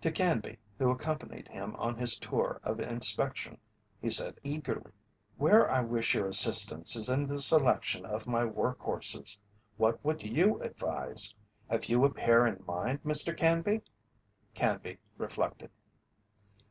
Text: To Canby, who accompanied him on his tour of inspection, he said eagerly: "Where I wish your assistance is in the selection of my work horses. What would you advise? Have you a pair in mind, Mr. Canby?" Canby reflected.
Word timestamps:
To 0.00 0.10
Canby, 0.10 0.56
who 0.78 0.88
accompanied 0.90 1.48
him 1.48 1.76
on 1.76 1.98
his 1.98 2.18
tour 2.18 2.62
of 2.64 2.80
inspection, 2.80 3.58
he 4.00 4.08
said 4.08 4.40
eagerly: 4.42 4.90
"Where 5.36 5.70
I 5.70 5.82
wish 5.82 6.14
your 6.14 6.28
assistance 6.28 6.96
is 6.96 7.10
in 7.10 7.26
the 7.26 7.36
selection 7.36 8.06
of 8.06 8.26
my 8.26 8.42
work 8.42 8.78
horses. 8.80 9.38
What 9.76 10.02
would 10.02 10.22
you 10.22 10.62
advise? 10.62 11.34
Have 11.68 11.90
you 11.90 12.06
a 12.06 12.10
pair 12.10 12.46
in 12.46 12.64
mind, 12.66 13.04
Mr. 13.04 13.36
Canby?" 13.36 13.82
Canby 14.54 14.96
reflected. 15.18 15.70